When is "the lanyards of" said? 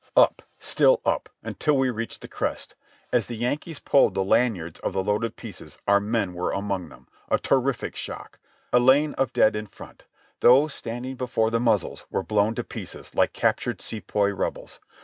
4.15-4.93